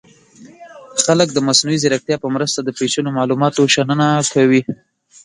[1.03, 4.61] خلک د مصنوعي ځیرکتیا په مرسته د پیچلو معلوماتو شننه کوي.